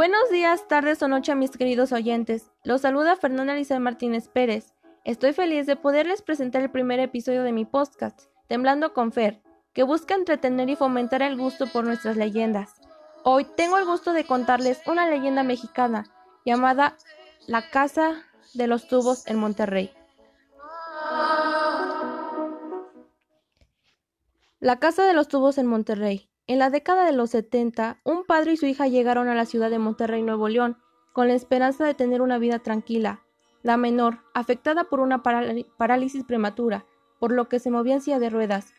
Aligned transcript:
Buenos 0.00 0.30
días, 0.30 0.66
tardes 0.66 1.02
o 1.02 1.08
noche 1.08 1.30
a 1.30 1.34
mis 1.34 1.50
queridos 1.50 1.92
oyentes. 1.92 2.50
Los 2.64 2.80
saluda 2.80 3.16
Fernanda 3.16 3.52
Elizabeth 3.52 3.82
Martínez 3.82 4.28
Pérez. 4.28 4.72
Estoy 5.04 5.34
feliz 5.34 5.66
de 5.66 5.76
poderles 5.76 6.22
presentar 6.22 6.62
el 6.62 6.70
primer 6.70 7.00
episodio 7.00 7.42
de 7.42 7.52
mi 7.52 7.66
podcast, 7.66 8.18
Temblando 8.48 8.94
con 8.94 9.12
Fer, 9.12 9.42
que 9.74 9.82
busca 9.82 10.14
entretener 10.14 10.70
y 10.70 10.76
fomentar 10.76 11.20
el 11.20 11.36
gusto 11.36 11.66
por 11.66 11.84
nuestras 11.84 12.16
leyendas. 12.16 12.80
Hoy 13.24 13.46
tengo 13.58 13.76
el 13.76 13.84
gusto 13.84 14.14
de 14.14 14.24
contarles 14.24 14.80
una 14.86 15.06
leyenda 15.06 15.42
mexicana 15.42 16.06
llamada 16.46 16.96
La 17.46 17.68
Casa 17.68 18.22
de 18.54 18.68
los 18.68 18.88
Tubos 18.88 19.26
en 19.26 19.36
Monterrey. 19.36 19.92
La 24.60 24.78
Casa 24.78 25.04
de 25.04 25.12
los 25.12 25.28
Tubos 25.28 25.58
en 25.58 25.66
Monterrey. 25.66 26.29
En 26.50 26.58
la 26.58 26.68
década 26.68 27.04
de 27.04 27.12
los 27.12 27.30
70, 27.30 28.00
un 28.02 28.24
padre 28.24 28.54
y 28.54 28.56
su 28.56 28.66
hija 28.66 28.88
llegaron 28.88 29.28
a 29.28 29.36
la 29.36 29.44
ciudad 29.44 29.70
de 29.70 29.78
Monterrey, 29.78 30.20
Nuevo 30.20 30.48
León, 30.48 30.76
con 31.12 31.28
la 31.28 31.34
esperanza 31.34 31.86
de 31.86 31.94
tener 31.94 32.22
una 32.22 32.38
vida 32.38 32.58
tranquila. 32.58 33.20
La 33.62 33.76
menor, 33.76 34.18
afectada 34.34 34.82
por 34.82 34.98
una 34.98 35.22
parálisis 35.22 36.24
prematura, 36.24 36.86
por 37.20 37.30
lo 37.30 37.48
que 37.48 37.60
se 37.60 37.70
movía 37.70 37.94
en 37.94 38.00
silla 38.00 38.18
de 38.18 38.30
ruedas. 38.30 38.74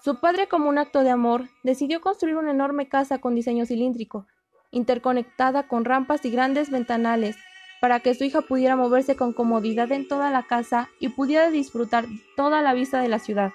Su 0.00 0.20
padre, 0.20 0.46
como 0.46 0.68
un 0.68 0.78
acto 0.78 1.00
de 1.00 1.10
amor, 1.10 1.48
decidió 1.64 2.00
construir 2.00 2.36
una 2.36 2.52
enorme 2.52 2.88
casa 2.88 3.18
con 3.18 3.34
diseño 3.34 3.66
cilíndrico, 3.66 4.28
interconectada 4.70 5.66
con 5.66 5.84
rampas 5.84 6.24
y 6.24 6.30
grandes 6.30 6.70
ventanales, 6.70 7.34
para 7.80 7.98
que 7.98 8.14
su 8.14 8.22
hija 8.22 8.42
pudiera 8.42 8.76
moverse 8.76 9.16
con 9.16 9.32
comodidad 9.32 9.90
en 9.90 10.06
toda 10.06 10.30
la 10.30 10.44
casa 10.44 10.88
y 11.00 11.08
pudiera 11.08 11.50
disfrutar 11.50 12.04
toda 12.36 12.62
la 12.62 12.74
vista 12.74 13.00
de 13.00 13.08
la 13.08 13.18
ciudad. 13.18 13.50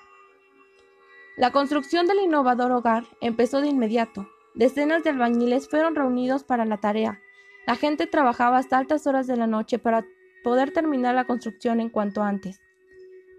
La 1.35 1.51
construcción 1.51 2.05
del 2.05 2.19
innovador 2.19 2.71
hogar 2.71 3.05
empezó 3.19 3.59
de 3.59 3.67
inmediato. 3.67 4.27
Decenas 4.53 5.03
de 5.03 5.09
albañiles 5.09 5.67
fueron 5.67 5.95
reunidos 5.95 6.43
para 6.43 6.63
la 6.63 6.77
tarea. 6.77 7.19
La 7.65 7.75
gente 7.75 8.05
trabajaba 8.05 8.59
hasta 8.59 8.77
altas 8.77 9.07
horas 9.07 9.25
de 9.25 9.35
la 9.35 9.47
noche 9.47 9.79
para 9.79 10.05
poder 10.43 10.71
terminar 10.71 11.15
la 11.15 11.25
construcción 11.25 11.79
en 11.79 11.89
cuanto 11.89 12.21
antes. 12.21 12.61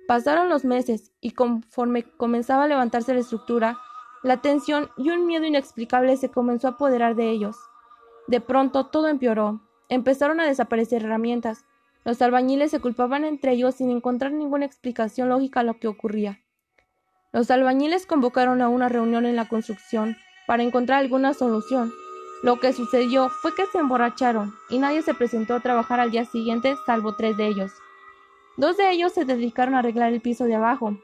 Pasaron 0.09 0.49
los 0.49 0.65
meses 0.65 1.13
y 1.21 1.31
conforme 1.31 2.03
comenzaba 2.03 2.65
a 2.65 2.67
levantarse 2.67 3.15
la 3.15 3.21
estructura, 3.21 3.79
la 4.25 4.41
tensión 4.41 4.91
y 4.97 5.11
un 5.11 5.25
miedo 5.27 5.45
inexplicable 5.45 6.17
se 6.17 6.31
comenzó 6.31 6.67
a 6.67 6.73
apoderar 6.73 7.15
de 7.15 7.31
ellos. 7.31 7.57
De 8.27 8.41
pronto 8.41 8.87
todo 8.87 9.07
empeoró. 9.07 9.61
Empezaron 9.89 10.41
a 10.41 10.47
desaparecer 10.47 11.05
herramientas. 11.05 11.65
Los 12.05 12.21
albañiles 12.23 12.73
se 12.73 12.81
culpaban 12.81 13.25
entre 13.25 13.53
ellos 13.53 13.77
sin 13.77 13.91
encontrar 13.91 14.33
ninguna 14.33 14.67
explicación 14.67 15.29
lógica 15.29 15.61
a 15.61 15.65
lo 15.65 15.79
que 15.79 15.87
ocurría. 15.87 16.44
Los 17.35 17.51
albañiles 17.51 18.07
convocaron 18.07 18.63
a 18.63 18.69
una 18.69 18.89
reunión 18.89 19.27
en 19.27 19.35
la 19.35 19.49
construcción 19.49 20.17
para 20.47 20.63
encontrar 20.63 21.01
alguna 21.01 21.35
solución. 21.35 21.93
Lo 22.45 22.61
que 22.61 22.73
sucedió 22.73 23.29
fue 23.29 23.53
que 23.57 23.67
se 23.67 23.79
emborracharon 23.79 24.55
y 24.71 24.79
nadie 24.79 25.03
se 25.03 25.15
presentó 25.15 25.57
a 25.57 25.61
trabajar 25.61 25.99
al 25.99 26.13
día 26.13 26.27
siguiente 26.27 26.77
salvo 26.87 27.17
tres 27.17 27.37
de 27.37 27.49
ellos. 27.49 27.73
Dos 28.57 28.77
de 28.77 28.89
ellos 28.93 29.13
se 29.13 29.25
dedicaron 29.25 29.75
a 29.75 29.81
arreglar 29.81 30.13
el 30.13 30.21
piso 30.21 30.45
de 30.45 30.55
abajo, 30.55 30.97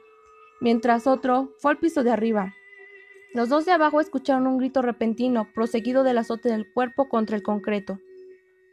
mientras 0.61 1.05
otro 1.05 1.49
fue 1.59 1.71
al 1.71 1.79
piso 1.79 2.01
de 2.01 2.11
arriba. 2.11 2.53
Los 3.33 3.49
dos 3.49 3.65
de 3.65 3.73
abajo 3.73 3.99
escucharon 3.99 4.47
un 4.47 4.57
grito 4.57 4.81
repentino, 4.81 5.49
proseguido 5.53 6.03
del 6.03 6.17
azote 6.17 6.47
del 6.47 6.71
cuerpo 6.71 7.09
contra 7.09 7.35
el 7.35 7.43
concreto. 7.43 7.99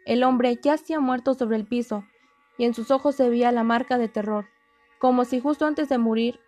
El 0.06 0.22
hombre 0.22 0.60
yacía 0.62 1.00
muerto 1.00 1.34
sobre 1.34 1.56
el 1.56 1.66
piso, 1.66 2.04
y 2.56 2.66
en 2.66 2.74
sus 2.74 2.92
ojos 2.92 3.16
se 3.16 3.28
veía 3.28 3.50
la 3.50 3.64
marca 3.64 3.98
de 3.98 4.06
terror, 4.06 4.46
como 5.00 5.24
si 5.24 5.40
justo 5.40 5.66
antes 5.66 5.88
de 5.88 5.98
morir 5.98 6.38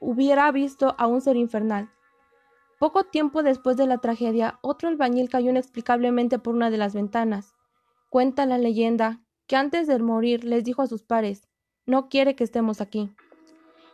hubiera 0.00 0.50
visto 0.50 0.94
a 0.98 1.06
un 1.06 1.20
ser 1.20 1.36
infernal. 1.36 1.90
Poco 2.78 3.04
tiempo 3.04 3.42
después 3.42 3.76
de 3.76 3.86
la 3.86 3.98
tragedia, 3.98 4.58
otro 4.62 4.88
albañil 4.88 5.28
cayó 5.28 5.50
inexplicablemente 5.50 6.38
por 6.38 6.54
una 6.54 6.70
de 6.70 6.78
las 6.78 6.94
ventanas. 6.94 7.54
Cuenta 8.08 8.46
la 8.46 8.58
leyenda 8.58 9.20
que 9.46 9.56
antes 9.56 9.86
de 9.86 9.98
morir 9.98 10.44
les 10.44 10.64
dijo 10.64 10.82
a 10.82 10.86
sus 10.86 11.02
pares 11.02 11.46
No 11.86 12.08
quiere 12.08 12.34
que 12.34 12.44
estemos 12.44 12.80
aquí. 12.80 13.12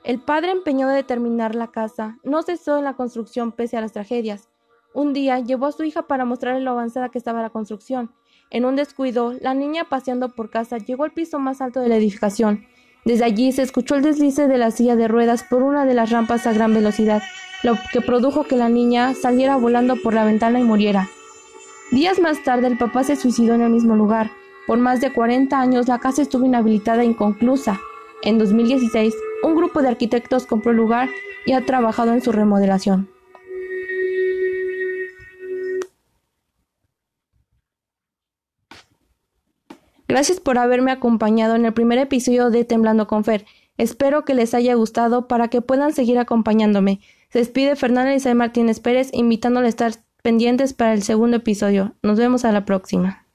El 0.04 0.20
padre 0.20 0.53
empeñado 0.53 0.92
de 0.92 1.03
terminar 1.03 1.56
la 1.56 1.72
casa 1.72 2.19
no 2.22 2.42
cesó 2.42 2.78
en 2.78 2.84
la 2.84 2.94
construcción 2.94 3.50
pese 3.50 3.76
a 3.76 3.80
las 3.80 3.92
tragedias. 3.92 4.48
Un 4.94 5.12
día 5.12 5.41
llevó 5.41 5.66
a 5.66 5.72
su 5.72 5.82
hija 5.82 6.06
para 6.06 6.25
mostrarle 6.25 6.60
lo 6.60 6.70
avanzada 6.70 7.09
que 7.09 7.19
estaba 7.19 7.42
la 7.42 7.50
construcción. 7.50 8.14
En 8.50 8.64
un 8.64 8.76
descuido, 8.76 9.32
la 9.41 9.53
niña 9.54 9.88
paseando 9.88 10.28
por 10.28 10.50
casa 10.50 10.78
llegó 10.78 11.03
al 11.03 11.12
piso 11.12 11.41
más 11.41 11.60
alto 11.60 11.80
de 11.80 11.88
la 11.88 11.97
edificación 11.97 12.66
desde 13.06 13.24
allí 13.24 13.52
se 13.52 13.62
escuchó 13.62 13.94
el 13.94 14.02
deslice 14.02 14.48
de 14.48 14.58
la 14.58 14.72
silla 14.72 14.96
de 14.96 15.06
ruedas 15.06 15.44
por 15.44 15.62
una 15.62 15.86
de 15.86 15.94
las 15.94 16.10
rampas 16.10 16.44
a 16.44 16.52
gran 16.52 16.74
velocidad, 16.74 17.22
lo 17.62 17.78
que 17.92 18.00
produjo 18.00 18.42
que 18.42 18.56
la 18.56 18.68
niña 18.68 19.14
saliera 19.14 19.54
volando 19.56 19.94
por 19.94 20.12
la 20.12 20.24
ventana 20.24 20.58
y 20.58 20.64
muriera. 20.64 21.08
Días 21.92 22.18
más 22.18 22.42
tarde 22.42 22.66
el 22.66 22.76
papá 22.76 23.04
se 23.04 23.14
suicidó 23.14 23.54
en 23.54 23.60
el 23.60 23.70
mismo 23.70 23.94
lugar. 23.94 24.32
Por 24.66 24.78
más 24.78 25.00
de 25.00 25.12
40 25.12 25.56
años 25.56 25.86
la 25.86 26.00
casa 26.00 26.20
estuvo 26.20 26.46
inhabilitada 26.46 27.02
e 27.02 27.06
inconclusa. 27.06 27.80
En 28.22 28.38
2016, 28.38 29.14
un 29.44 29.54
grupo 29.54 29.82
de 29.82 29.88
arquitectos 29.88 30.44
compró 30.44 30.72
el 30.72 30.76
lugar 30.76 31.08
y 31.44 31.52
ha 31.52 31.64
trabajado 31.64 32.12
en 32.12 32.22
su 32.22 32.32
remodelación. 32.32 33.08
Gracias 40.16 40.41
por 40.41 40.56
haberme 40.56 40.93
acompañado 40.93 41.56
en 41.56 41.66
el 41.66 41.75
primer 41.75 41.99
episodio 41.99 42.49
de 42.49 42.65
Temblando 42.65 43.06
con 43.06 43.22
Fer. 43.22 43.44
Espero 43.77 44.25
que 44.25 44.32
les 44.32 44.54
haya 44.54 44.72
gustado 44.72 45.28
para 45.28 45.49
que 45.49 45.60
puedan 45.60 45.93
seguir 45.93 46.19
acompañándome. 46.19 47.00
Se 47.28 47.41
despide 47.41 47.77
Fernanda 47.77 48.15
Isabel 48.15 48.38
Martínez 48.38 48.81
Pérez 48.81 49.10
invitándoles 49.12 49.66
a 49.66 49.88
estar 49.88 50.04
pendientes 50.22 50.72
para 50.72 50.94
el 50.94 51.03
segundo 51.03 51.37
episodio. 51.37 51.97
Nos 52.03 52.19
vemos 52.19 52.47
a 52.47 52.53
la 52.53 52.65
próxima. 52.65 53.25